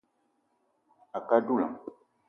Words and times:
A 1.15 1.19
kə 1.27 1.33
á 1.39 1.45
dula 1.45 1.67